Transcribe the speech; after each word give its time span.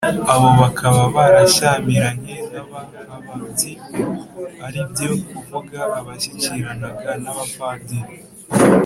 abo 0.33 0.49
bakaba 0.61 1.01
barashyamiranye 1.15 2.35
n' 2.51 2.59
"Abahababyi", 2.61 3.71
ari 4.65 4.79
byo 4.91 5.09
kuvuga 5.27 5.79
abashyikiranaga 5.97 7.11
n'Abapadiri 7.23 8.01